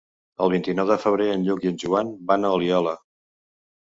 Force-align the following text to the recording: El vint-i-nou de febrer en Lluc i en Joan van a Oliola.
El 0.45 0.51
vint-i-nou 0.53 0.87
de 0.91 0.95
febrer 1.03 1.27
en 1.33 1.43
Lluc 1.49 1.67
i 1.67 1.69
en 1.71 1.77
Joan 1.83 2.09
van 2.31 2.47
a 2.49 2.53
Oliola. 2.57 2.95